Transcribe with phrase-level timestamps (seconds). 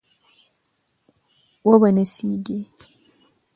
[1.67, 2.57] وبه يې نڅېږي